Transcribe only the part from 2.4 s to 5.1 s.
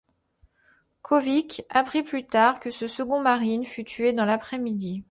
que ce second marine fut tué dans l'après-midi.